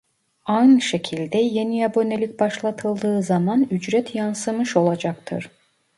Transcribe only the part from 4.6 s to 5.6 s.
olacaktır